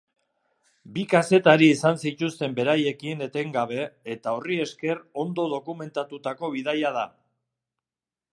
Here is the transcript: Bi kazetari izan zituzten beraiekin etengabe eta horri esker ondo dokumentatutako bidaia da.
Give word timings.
Bi 0.93 1.01
kazetari 1.09 1.67
izan 1.73 1.99
zituzten 2.07 2.55
beraiekin 2.61 3.21
etengabe 3.27 3.85
eta 4.15 4.35
horri 4.39 4.59
esker 4.65 5.05
ondo 5.25 5.47
dokumentatutako 5.55 6.51
bidaia 6.57 6.95
da. 7.01 7.07